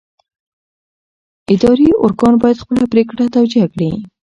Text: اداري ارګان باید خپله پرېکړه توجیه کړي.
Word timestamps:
اداري 1.53 1.89
ارګان 2.05 2.33
باید 2.41 2.61
خپله 2.63 2.83
پرېکړه 2.91 3.23
توجیه 3.35 3.65
کړي. 3.73 3.89